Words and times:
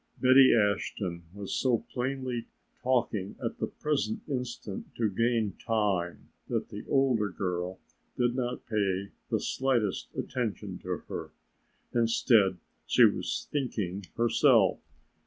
Betty 0.19 0.51
Ashton 0.51 1.25
was 1.31 1.53
so 1.53 1.85
plainly 1.93 2.47
talking 2.81 3.35
at 3.39 3.59
the 3.59 3.67
present 3.67 4.21
instant 4.27 4.87
to 4.95 5.11
gain 5.11 5.53
time 5.63 6.29
that 6.47 6.69
the 6.69 6.83
older 6.89 7.29
girl 7.29 7.79
did 8.17 8.33
not 8.33 8.65
pay 8.65 9.09
the 9.29 9.39
slightest 9.39 10.07
attention 10.17 10.79
to 10.79 11.03
her; 11.07 11.29
instead, 11.93 12.57
she 12.87 13.05
was 13.05 13.47
thinking 13.51 14.03
herself. 14.17 14.79